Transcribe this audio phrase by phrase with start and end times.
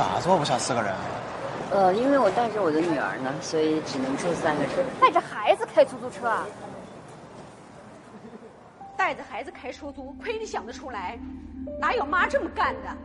[0.00, 0.94] 咋坐不下四个人？
[1.72, 4.70] 呃，因为我带着我的女儿呢，所以只能坐三个人。
[4.98, 6.46] 带着孩子开出租车啊？
[8.96, 11.18] 带着孩子开出租，亏你想得出来？
[11.78, 12.96] 哪有妈这么干的？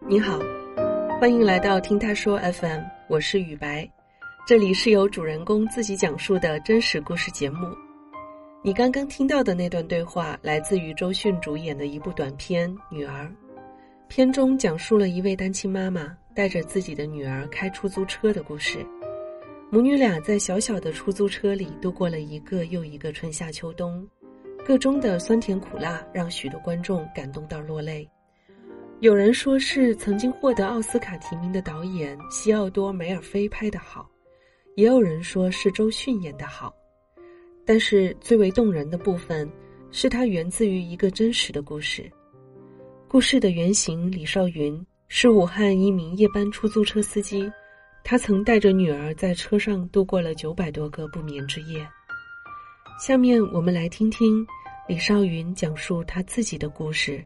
[0.00, 0.36] 你好，
[1.20, 3.88] 欢迎来到听他说 FM，我是雨白，
[4.48, 7.68] 这里是由主人公自己讲述的真实故事节目。
[8.62, 13.24] 你刚刚听到的那段对话来自于周迅主演的一部短片《女儿》，
[14.08, 18.78] 片中讲述了一位单亲妈妈带着自己的女儿开出租车的故事。
[19.68, 24.02] 母女俩在小小的出租车里度过了一个又一个春夏秋冬，
[24.64, 28.08] 个中的酸甜苦辣让许多观众感动到落泪。
[29.00, 34.10] 有人说是曾经获得奥斯卡提名的导演西奥多·梅尔菲拍的好，
[34.78, 36.72] 也有人说是周迅演的好，
[37.66, 39.50] 但是最为动人的部分
[39.90, 42.08] 是它源自于一个真实的故事。
[43.08, 47.50] 故事的原型李少云是武汉一名夜班出租车司机，
[48.04, 51.84] 他曾带着女儿在车上度过了九百多个不眠之夜。
[53.00, 54.46] 下面我们来听听
[54.88, 57.20] 李少云讲述他自己的故事。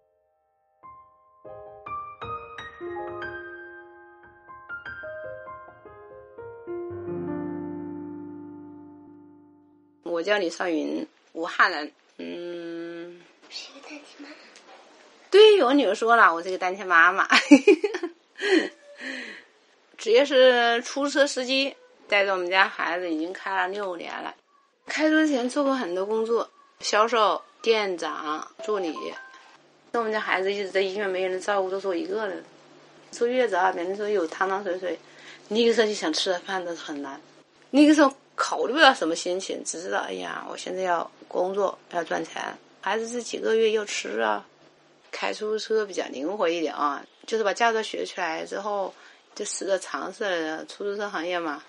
[10.23, 11.91] 我叫李少云，武汉人。
[12.19, 13.21] 嗯，
[13.51, 14.37] 是一个单亲妈妈。
[15.33, 17.27] 对我女儿说了，我是个单亲妈妈。
[19.99, 21.75] 职业是出租车司机，
[22.07, 24.33] 带着我们家孩子已经开了六年了。
[24.87, 28.97] 开车前做过很多工作，销售、店长、助理。
[29.91, 32.45] 那我们家孩子一直在医院，没人照顾，都是我一个人。
[33.11, 34.97] 坐月子啊，别人说有汤汤水水，
[35.49, 37.21] 那个时候就想吃点饭都是很难。
[37.71, 38.15] 那个时候。
[38.35, 42.43] 考虑不到什么心情，只知道哎呀，我现在要工作，要赚钱，
[42.81, 44.47] 孩子这几个月要吃啊。
[45.11, 48.93] 开出租车比较灵活一点啊，就是把驾照学出来之后，
[49.35, 51.63] 就试着尝试出租车行业嘛。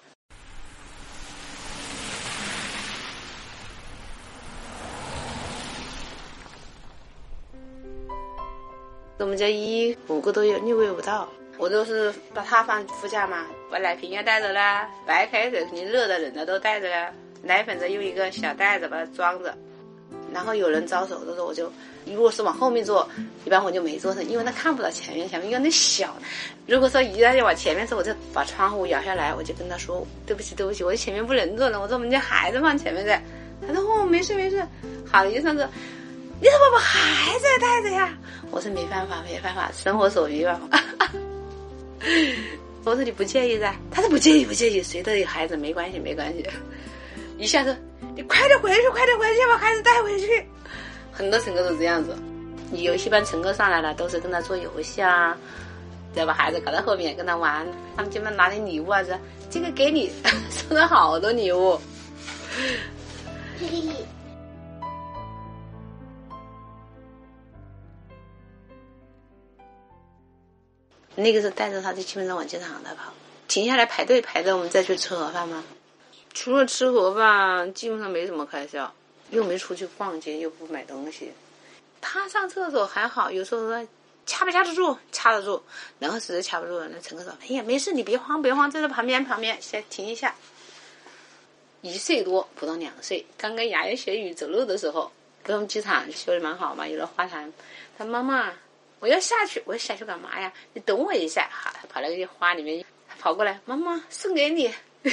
[9.19, 11.27] 我们家一五个多月，六个月不到。
[11.57, 19.55] 我都是把他放副驾嘛，把奶瓶也带着啦，白开水肯定热的冷的都带着啦，奶粉再用一个小袋子把它装着，
[20.33, 21.71] 然后有人招手的时候我就，
[22.05, 23.07] 如果是往后面坐，
[23.45, 26.15] 一般我就没坐上，因为他看不到前面，前面因为那小，
[26.67, 33.19] 如果说一旦要往前面坐，我就把窗户摇下来，我就跟他说对不起对不起，我前面不能坐了，我说我们家孩子放前面的，
[33.67, 34.61] 他说哦没事没事，
[35.09, 35.65] 好医生说，
[36.41, 38.09] 你怎么把孩子带着呀？
[38.51, 40.59] 我说没办法没办法，生活所逼吧。
[42.85, 43.73] 我说你不介意噻？
[43.89, 46.45] 他说不介意不介意，谁都有孩子，没关系没关系。
[47.37, 47.77] 一下子，
[48.15, 50.45] 你快点回去，快点回去，把孩子带回去。
[51.11, 52.15] 很多乘客都这样子，
[52.71, 55.37] 你游戏班乘客上来了，都是跟他做游戏啊，
[56.13, 57.65] 再把孩子搞到后面跟他玩。
[57.95, 59.17] 他们基本拿点礼物啊，这
[59.49, 60.11] 这个给你，
[60.51, 61.79] 送了好多礼物。
[71.15, 73.13] 那个时候带着他就基本上往机场来跑，
[73.47, 75.63] 停下来排队排着我们再去吃盒饭吗？
[76.33, 78.91] 除了吃盒饭，基本上没什么开销，
[79.29, 81.31] 又没出去逛街，又不买东西。
[82.01, 83.87] 他上厕所还好，有时候说
[84.25, 85.61] 掐不掐得住，掐得住，
[85.99, 90.33] 然后实在掐不住了，那乘客说：“哎呀，没事，你别慌，别慌，在这旁边旁边先停一下。”
[91.81, 95.11] 一岁多不到两岁，刚刚牙牙学语走路的时候，
[95.43, 97.53] 跟我们机场修的蛮好嘛，有了花坛，
[97.97, 98.53] 他妈妈。
[99.03, 100.49] 我要下去，我要下去干嘛呀？
[100.71, 102.85] 你等我一下，哈，他跑那个花里面，
[103.19, 104.73] 跑过来，妈妈送给你。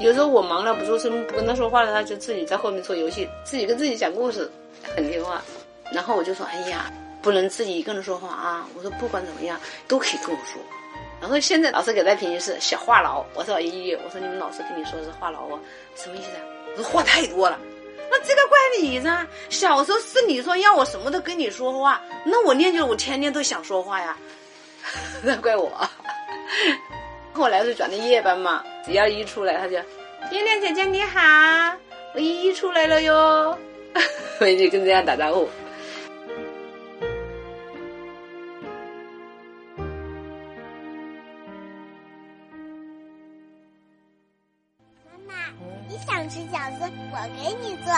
[0.00, 4.50] 有时候我忙了不做声，不跟他说话了，他就自己在后面做游戏，自己跟自己讲故事，
[4.96, 5.42] 很听话。
[5.92, 8.66] 然后我就说，哎呀，不能自己一个人说话啊！
[8.74, 10.58] 我说不管怎么样，都可以跟我说。
[11.20, 15.60] 然后现在老师给他评语是小话痨，我说咦，我说你们老师跟你说是话痨啊，
[15.94, 16.53] 什么意思啊？
[16.76, 17.58] 这话太多了，
[18.10, 19.26] 那这个怪你呢。
[19.48, 24.16] 小时候是你说要我什么都跟你说话，那我念就我天天都想说话呀，
[25.22, 25.72] 那怪我。
[27.32, 31.20] 后来是转的夜班嘛，只要一出来他就，月亮姐姐你好，
[32.14, 33.58] 我一一出来了哟，
[34.40, 35.48] 我就跟人家打招呼。
[46.24, 47.92] 想吃饺子我给你做。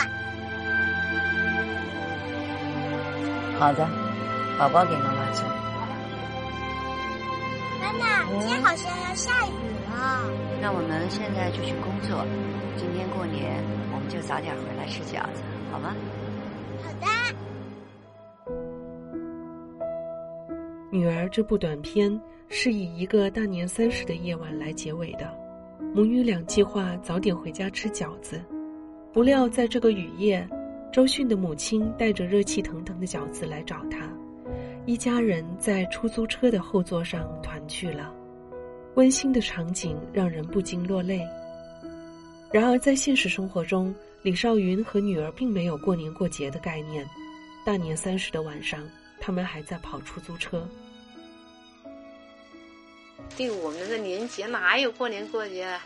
[3.57, 3.89] 好的
[4.59, 5.47] 宝宝给妈妈做。
[7.81, 9.51] 妈妈天好像要下雨
[9.89, 10.25] 了。
[10.61, 12.27] 那我们现在就去工作
[12.77, 13.63] 今天过年
[13.95, 15.95] 我们就早点回来吃饺子好吗？
[16.83, 17.07] 好的。
[20.91, 25.46] 女儿这部短片是以一个大年三十的夜晚来结尾的。
[25.97, 28.39] 母女俩计划早点回家吃饺子，
[29.15, 30.47] 不料在这个雨夜，
[30.93, 34.07] 周迅的母亲带着热气腾腾的饺子来找他，
[34.85, 38.13] 一家人在出租车的后座上团聚了，
[38.97, 41.27] 温馨的场景让人不禁落泪。
[42.53, 47.09] 然而在现实生活中，李少云和女儿并没有过年过节的概念，
[47.65, 48.87] 大年三十的晚上，
[49.19, 50.69] 他们还在跑出租车。
[53.37, 55.79] 对我们这年节哪有过年过节，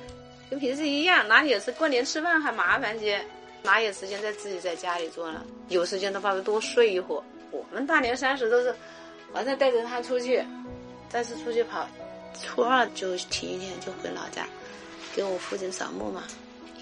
[0.48, 3.24] 跟平时一样，哪里有时过年吃饭还麻烦些，
[3.62, 5.44] 哪有时间在自己在家里做了？
[5.68, 7.22] 有时间的话就多睡一会儿。
[7.50, 8.74] 我们大年三十都是
[9.32, 10.44] 晚上带着他出去，
[11.08, 11.88] 再次出去跑，
[12.40, 14.46] 初二就提一天就回老家，
[15.14, 16.24] 给我父亲扫墓嘛，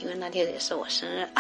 [0.01, 1.27] 因为那天也是我生日。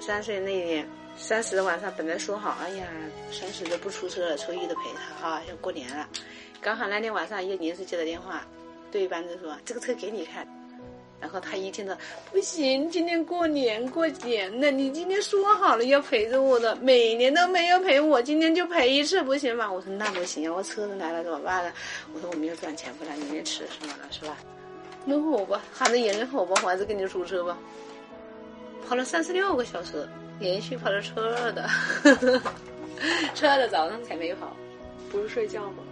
[0.00, 0.88] 三岁那年。
[1.22, 2.88] 三十的晚上本来说好，哎呀，
[3.30, 6.08] 三十就不出车了，初一的陪他哈，要过年了。
[6.62, 8.42] 刚好那天晚上一临时接的电话，
[8.90, 10.48] 对班就说这个车给你看。
[11.20, 11.94] 然后他一听到
[12.32, 19.70] 不行，今天过年过节呢，你今天说好了要陪着我的，每年都没有陪我，今天就陪一次不行吗？
[19.70, 21.70] 我说那不行啊，我车子来了怎么办呢？
[22.14, 24.36] 我说我没有赚钱，不然明天吃什么了是吧？
[25.04, 27.56] 那好吧，含着眼泪好吧，我还是跟你出车吧。
[28.88, 30.08] 跑了三十六个小时。
[30.40, 31.68] 连续跑到初二的，
[33.36, 34.56] 初二的早上才没跑，
[35.12, 35.84] 不是睡觉吗？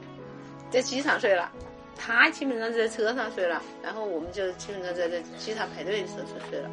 [0.71, 1.53] 在机场睡了，
[1.97, 6.71] 他基本上在车上睡了，然后我们就基本上在在机场排队的时候就睡了。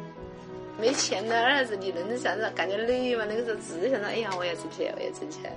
[0.78, 3.24] 没钱的日子，你能想着感觉累吗？
[3.28, 5.56] 那个时候只是想着，哎呀，我也挣钱，我也挣钱。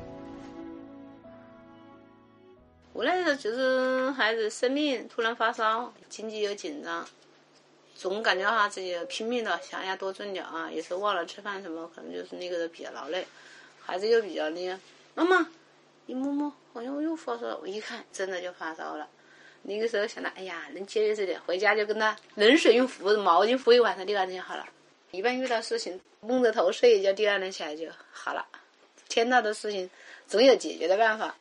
[2.94, 7.06] 无奈的就是孩子生病，突然发烧，经济又紧张。
[8.00, 13.28] 总感觉哈自己拼命的想要多挣点啊，也是忘了吃饭什么，可能就是那个比较劳累，
[13.82, 14.80] 孩子又比较那个，
[15.16, 15.46] 妈妈，
[16.06, 17.60] 你摸摸，好像又发烧了。
[17.62, 19.06] 我一看，真的就发烧了。
[19.64, 24.66] 那个时候想到，哎呀，能节约这点，回家就跟他冷水用敷毛巾敷一晚上，第二天就好了。
[25.12, 28.48] 一般遇到事情蒙着头睡一觉，第二天起来就好了。
[29.10, 29.90] 天大的事情
[30.26, 31.36] 总有解决的办法。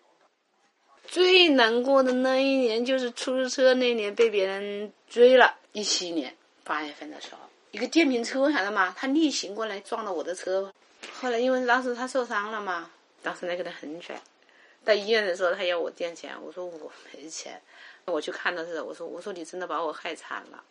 [1.07, 6.35] 最难过的那一年就是出租车那年被别人追了，一七年。
[6.69, 7.39] 八月份的时候，
[7.71, 8.95] 一个电瓶车晓得吗？
[8.95, 10.71] 他逆行过来撞了我的车。
[11.15, 12.91] 后来因为当时他受伤了嘛，
[13.23, 14.21] 当时那个人很拽。
[14.85, 17.59] 到医院的时候，他要我垫钱，我说我没钱。
[18.05, 20.63] 我去看的时候，我说我说你真的把我害惨了。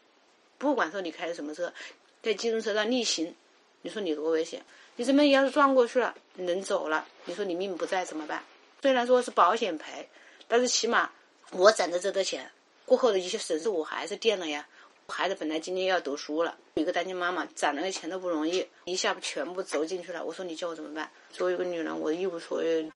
[0.59, 1.73] 不管说你开什么车，
[2.21, 3.35] 在机动车道逆行，
[3.81, 4.63] 你说你多危险？
[4.95, 8.43] 你这么要是撞过去了，人走了，你说你命不在怎么办？
[8.83, 10.07] 虽然说是保险赔，
[10.47, 11.09] 但是起码
[11.51, 12.51] 我攒的这个钱，
[12.85, 14.67] 过后的一些损失我还是垫了呀。
[15.09, 20.23] 孩子本来今年要读书了，有个单亲妈妈攒那个钱都不容易，一下全部走进去了。
[20.23, 21.09] 我说你叫我怎么办？
[21.31, 22.91] 作为一个女人，我一无所有。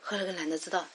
[0.00, 0.86] 后来那个男的知道，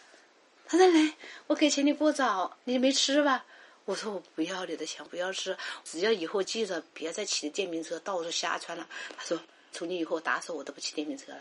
[0.68, 1.16] 他说来，
[1.48, 3.46] 我给钱你过早，你没吃吧？
[3.86, 8.88] 我说我不要你的钱，不要吃，只要以后记着别再骑电瓶车到处瞎窜了。
[9.16, 9.40] 他说
[9.72, 11.40] 从今以后打死我都不骑电瓶车了。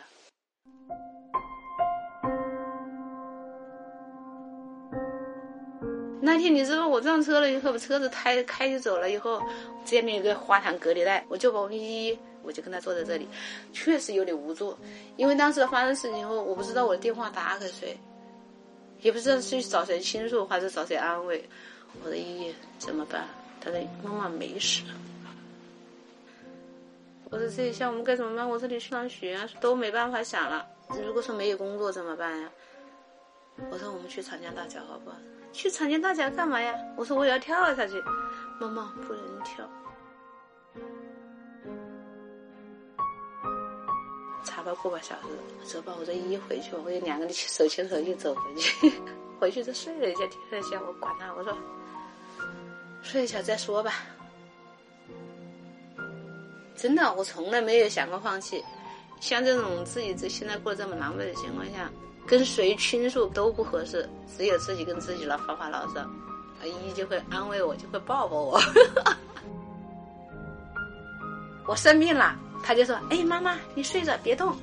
[6.24, 9.42] 那天你知道我撞车了以后，把车子开开就走了以后，
[9.84, 13.28] 这边有个花坛隔离带，我就把我依依，我就跟他坐在这里，
[13.74, 14.74] 确实有点无助，
[15.16, 17.94] 因为当时发生事情以后，我不知道我的电话打给谁，
[19.02, 21.46] 也不知道去找谁倾诉还是找谁安慰，
[22.02, 23.28] 我的依依怎么办？
[23.60, 24.82] 他说妈妈没事。
[27.28, 28.48] 我说这一下我们该怎么办？
[28.48, 29.46] 我说你去哪学啊？
[29.60, 30.66] 都没办法想了。
[31.04, 32.50] 如果说没有工作怎么办呀？
[33.70, 35.16] 我说我们去长江大桥好不好？
[35.52, 36.74] 去长江大桥干嘛呀？
[36.96, 38.02] 我说我要跳下去，
[38.60, 39.68] 妈妈不能跳。
[44.44, 45.28] 差不多个把小时，
[45.64, 48.92] 走吧，我这一回去，我就两个人手牵手就走回去。
[49.38, 51.56] 回去就睡了一觉，天了一下，我管他，我说
[53.02, 53.92] 睡一觉再说吧。
[56.74, 58.64] 真的，我从来没有想过放弃。
[59.20, 61.88] 像这种自己这现在过得这么狼狈的情况下。
[62.26, 66.00] 跟谁倾诉都不合适，只有自己跟自己来发发牢骚，
[66.60, 68.60] 阿姨就会安慰我，就会抱抱我。
[71.66, 74.56] 我生病了，他就说：“哎，妈妈，你睡着别动，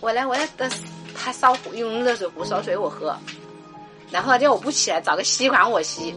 [0.00, 0.70] 我来，我来等
[1.14, 3.16] 他烧用热水壶烧水我喝，
[4.10, 6.14] 然后叫我不起来，找个吸管我吸。”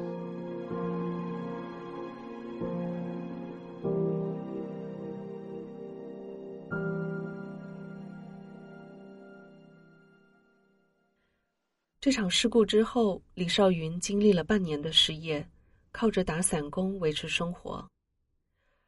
[12.09, 15.47] 这场事故之后，李少云经历了半年的失业，
[15.91, 17.87] 靠着打散工维持生活。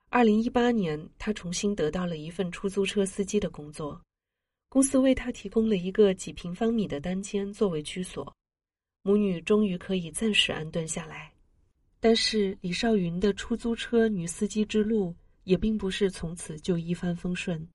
[0.09, 4.01] 二零一八年，他重新得到了一份出租车司机的工作，
[4.69, 8.35] 公司为他提供了一个几平方米的单间作为居所，
[9.03, 11.31] 母女终于可以暂时安顿下来。
[11.99, 17.67] 但是，李少云的出租车女司机之路也并不是从此就一帆风顺。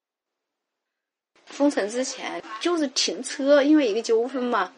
[1.44, 4.72] 封城之前就是停车，因为一个纠纷嘛。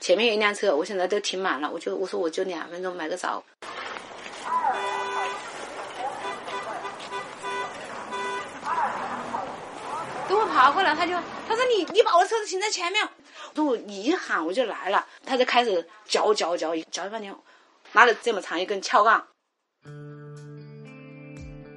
[0.00, 1.70] 前面有一辆车，我现在都停满了。
[1.70, 3.44] 我就我说我就两分钟买个早。
[10.26, 11.12] 等我跑过来，他就
[11.46, 17.36] 他说你你把我车子停在前面，我说我你一喊我就来了，他就开始嚼嚼嚼嚼了半天，
[17.92, 19.26] 拿了这么长一根撬杠，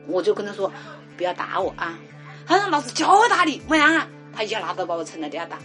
[0.07, 0.71] 我就跟他说
[1.17, 1.99] 不要打我啊，
[2.47, 4.07] 他说老子就打你，么样啊？
[4.33, 5.57] 他一下拿刀把我撑在地下打，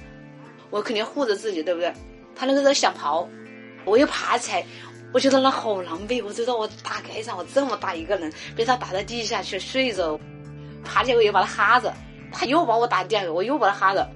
[0.70, 1.94] 我肯定护着自己，对不对？
[2.38, 3.28] 他那个时候想跑，
[3.84, 4.64] 我又爬起来，
[5.12, 6.24] 我觉得那好狼狈。
[6.24, 10.18] 我知道我大街上我这么大一个人，被他打在地下去睡着，
[10.84, 11.92] 爬起来我又把他哈着，
[12.32, 14.08] 他又把我打地下，我又把他哈着。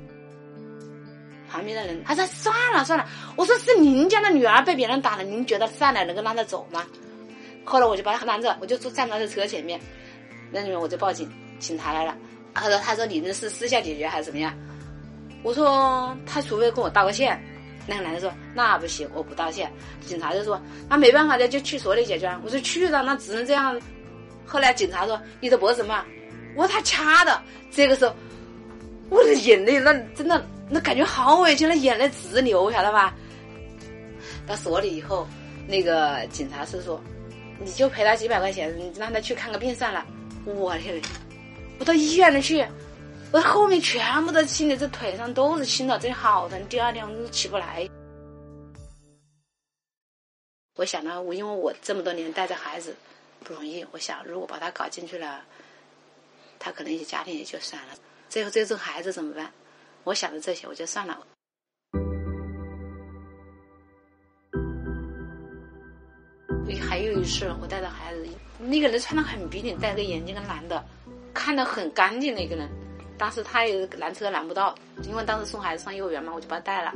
[1.51, 6.87] 旁边的人他说算了算了，我说是您家的女儿被别人打了，您觉得算了能够让他走吗？
[7.65, 9.81] 后来我就把他拦着，我就坐站在他车前面，
[10.51, 12.17] 那里面我就报警，警察来了。
[12.55, 14.55] 他说他说你们是私下解决还是怎么样？
[15.43, 17.43] 我说他除非跟我道个歉。
[17.87, 19.71] 那个男的说：“那不行，我不道歉。”
[20.07, 23.81] 警察就说：“那没办法的，就去所里解决。”我说：“去了，那只能这样。”
[24.47, 26.05] 后来警察说：“你的脖子嘛？”
[26.57, 28.15] 我说：“他掐的。”这个时候，
[29.11, 33.15] 我的眼泪那真的那感觉好委屈，那眼泪直流，晓得吧？
[34.47, 35.27] 到所里以后，
[35.67, 37.03] 那个警察是说
[37.59, 40.07] ：“你就赔他几百块钱，你让他去看个病算了。”
[40.45, 41.01] 我天，
[41.79, 42.65] 我到医院里去。
[43.33, 46.69] 我后面全部都青的，这腿上都是青的，真好疼。
[46.69, 47.89] 第二天我都起不来。
[50.77, 52.95] 我想呢，我因为我这么多年带着孩子
[53.43, 55.43] 不容易，我想如果把他搞进去了，
[56.59, 57.95] 他可能也家庭也就散了。
[58.29, 59.51] 最后最终孩子怎么办？
[60.05, 61.19] 我想着这些，我就算了。
[66.89, 68.27] 还有一次，我带着孩子，
[68.59, 70.85] 那个人穿的很逼脸，戴个眼镜，个男的，
[71.33, 72.69] 看的很干净的一个人。
[73.23, 74.75] 当时他也拦车拦不到，
[75.05, 76.93] 因为当时送孩子上幼儿园嘛，我就把他带了。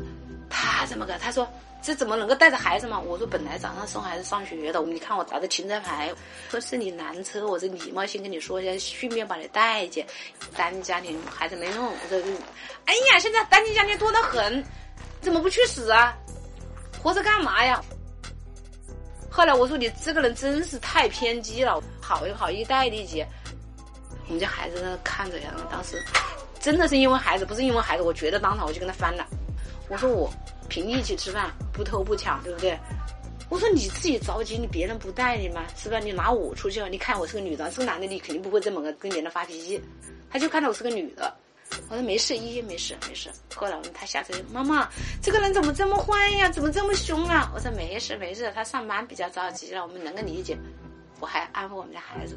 [0.51, 1.17] 他怎么个？
[1.19, 1.49] 他说
[1.81, 2.99] 这怎么能够带着孩子嘛？
[2.99, 6.13] 我说本来早上送孩子上学的，你看我打着停车牌，
[6.51, 10.05] 说是你拦车，我这礼貌性跟你说一下，顺便把你带去。
[10.57, 12.19] 单亲家庭孩子没用，我说，
[12.87, 14.65] 哎呀，现在单亲家庭多得很，
[15.21, 16.13] 怎么不去死啊？
[17.01, 17.81] 活着干嘛呀？
[19.31, 23.25] 后来我说你这个人真是太偏激了，好一好一带力气。
[24.27, 26.03] 我们家孩子在那看着呀，当时
[26.61, 29.27] 真的是因为孩子，不是因为孩子，我觉得当场我就跟他翻了。
[29.89, 30.29] 我说我
[30.69, 32.77] 凭力气吃饭，不偷不抢，对不对？
[33.49, 35.63] 我说你自己着急，你别人不带你吗？
[35.77, 36.01] 是吧？
[36.01, 39.81] 你拿我出去了，你看我是个女的，是个男的，你肯定不会这么个跟别人发脾气。
[40.29, 41.33] 他就看到我是个女的，
[41.89, 43.31] 我说没事，依依没事没事。
[43.55, 44.89] 后来他下车，妈妈，
[45.23, 46.49] 这个人怎么这么坏呀？
[46.49, 47.49] 怎么这么凶啊？
[47.55, 50.59] 我说没事没事，他上班比较着急了，我们能够理解。
[51.21, 52.37] 我还安抚我们家孩子。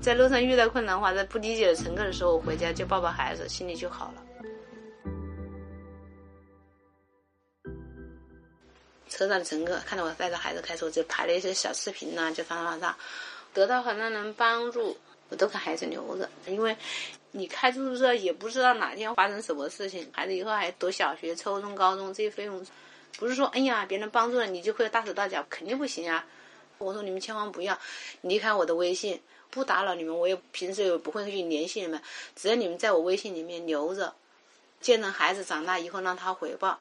[0.00, 4.24] 在路上遇到困难或者不理解的乘客的时候，我回家就抱抱孩子，心里就好了。
[9.08, 12.94] 车上的乘客看到我带着孩子开车，就拍了一些小视频呐，就发网上，
[13.52, 14.96] 得到很多人帮助，
[15.28, 16.76] 我都给孩子留着，因为
[17.32, 22.64] 你开出租车也不知道哪天发生什么事情，孩子以后还读小学、初中、高中，这些费用
[23.18, 26.24] 不是说哎呀别人帮助了你就会大手大脚，肯定不行啊！
[26.78, 27.78] 我说你们千万不要
[28.22, 29.20] 离开我的微信。
[29.50, 31.98] 不打扰你们，我也平时也不会去联系你们。
[32.36, 34.14] 只要你们在我微信里面留着，
[34.78, 36.78] 见证孩子长大以后让他回报。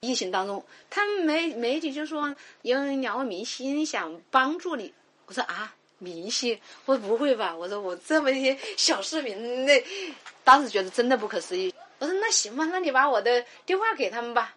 [0.00, 4.94] 疫情当中，他们媒媒体就说有两位明星想帮助你。
[5.26, 6.58] 我说啊，明星？
[6.86, 7.54] 我说不会吧？
[7.54, 9.84] 我说我这么一些小视频，那
[10.42, 11.72] 当时觉得真的不可思议。
[11.98, 14.56] 我说那行吧，那你把我的电话给他们吧。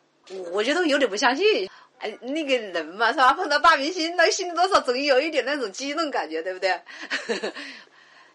[0.53, 1.69] 我觉得有点不相信。
[1.99, 3.33] 哎，那个人嘛，是吧？
[3.33, 6.79] 碰到大明星，那心里多少总有一点那种激动感觉，对不对？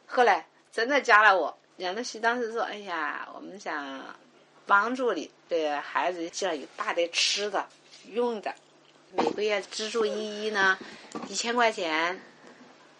[0.06, 4.04] 后来真的加了我，杨德熙当时说：“哎呀，我们想
[4.66, 7.66] 帮助你，对孩子寄了一大堆吃的、
[8.10, 8.54] 用的，
[9.12, 10.78] 每个月资助依依呢
[11.28, 12.20] 一千块钱。”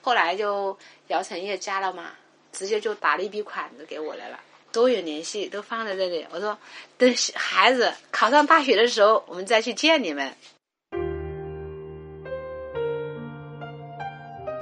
[0.00, 0.76] 后来就
[1.08, 2.12] 姚晨也加了嘛，
[2.52, 4.40] 直接就打了一笔款子给我来了，
[4.72, 6.26] 都有联系，都放在这里。
[6.32, 6.56] 我说
[6.96, 10.32] 等孩子考上大学的时候，我们再去见你们。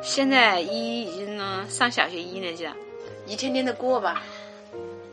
[0.03, 2.75] 现在依依已经呢上小学一年级了，
[3.27, 4.23] 一天天的过吧。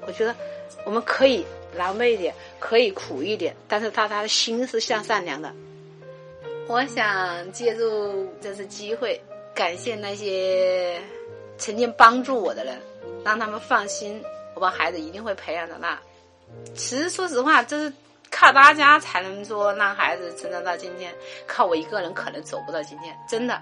[0.07, 0.33] 我觉得
[0.85, 5.53] 我们可以狼狈一点，可以苦一点，但是他他的心是向善良的。
[6.67, 9.21] 我想借助这次机会，
[9.53, 10.99] 感谢那些
[11.57, 12.79] 曾经帮助我的人，
[13.25, 14.23] 让他们放心，
[14.57, 15.99] 我把孩子一定会培养长大。
[16.73, 17.93] 其实说实话，这是
[18.31, 21.13] 靠大家才能说让孩子成长到今天，
[21.45, 23.61] 靠我一个人可能走不到今天，真的。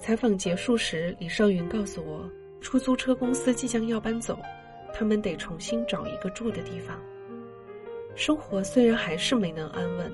[0.00, 2.26] 采访结束时，李少云告诉我，
[2.62, 4.38] 出租车公司即将要搬走，
[4.94, 6.98] 他们得重新找一个住的地方。
[8.16, 10.10] 生活虽然还是没能安稳，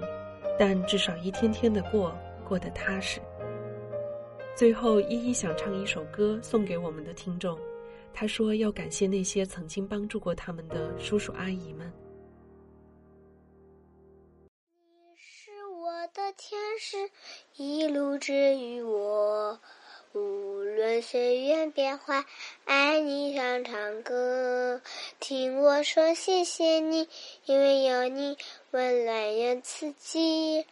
[0.58, 2.12] 但至少一天天的过，
[2.48, 3.20] 过得踏实。
[4.56, 7.58] 最后，依依想唱一首歌送给我们的听众，
[8.12, 11.92] 他说要感谢那些曾经帮助过他们的叔叔阿姨们。
[14.46, 17.10] 你是我的天使，
[17.56, 19.58] 一路治愈我。
[20.12, 22.24] 无论岁月变幻，
[22.64, 24.80] 爱你像唱歌。
[25.18, 27.08] 听我说谢谢你，
[27.46, 28.38] 因为有你，
[28.70, 30.64] 温暖又刺激。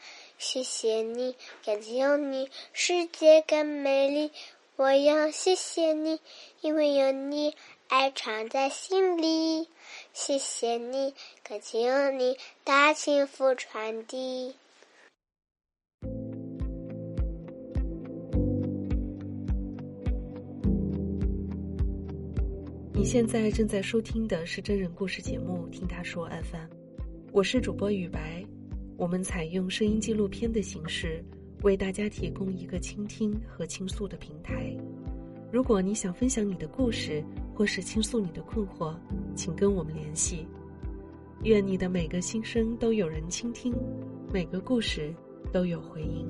[0.42, 4.32] 谢谢你，感谢有你，世界更美丽。
[4.74, 6.18] 我要谢谢你，
[6.60, 7.54] 因为有你，
[7.86, 9.68] 爱藏在心里。
[10.12, 14.56] 谢谢你，感谢有你，大幸福传递。
[22.92, 26.66] 你现在正在收听的是真人故事节目《听他说 FM》，
[27.32, 28.41] 我是主播雨白。
[29.02, 31.24] 我们采用声音纪录片的形式，
[31.64, 34.72] 为大家提供一个倾听和倾诉的平台。
[35.50, 37.20] 如果你想分享你的故事，
[37.52, 38.94] 或是倾诉你的困惑，
[39.34, 40.46] 请跟我们联系。
[41.42, 43.74] 愿你的每个心声都有人倾听，
[44.32, 45.12] 每个故事
[45.52, 46.24] 都有回音。